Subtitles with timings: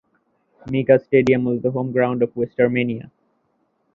[0.65, 3.11] Mika Stadium was the home ground of West Armenia.